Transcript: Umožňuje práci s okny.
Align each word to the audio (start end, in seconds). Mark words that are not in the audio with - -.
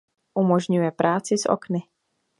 Umožňuje 0.33 0.89
práci 0.97 1.37
s 1.37 1.45
okny. 1.45 1.81